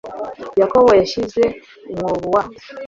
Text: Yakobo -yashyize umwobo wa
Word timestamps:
Yakobo 0.61 0.89
-yashyize 0.93 1.43
umwobo 1.91 2.25
wa 2.35 2.41